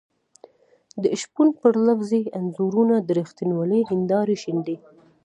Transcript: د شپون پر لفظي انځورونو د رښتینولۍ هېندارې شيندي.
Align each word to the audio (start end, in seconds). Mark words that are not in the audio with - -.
د 1.03 1.03
شپون 1.21 1.47
پر 1.59 1.73
لفظي 1.87 2.21
انځورونو 2.37 2.95
د 3.07 3.09
رښتینولۍ 3.19 3.81
هېندارې 3.91 4.35
شيندي. 4.43 4.75